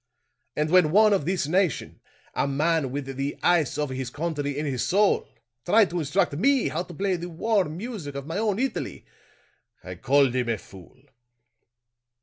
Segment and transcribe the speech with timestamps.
[0.55, 1.99] And when one of this nation
[2.33, 5.27] a man with the ice of his country in his soul
[5.63, 9.05] tried to instruct me how to play the warm music of my own Italy,
[9.83, 10.97] I called him a fool!"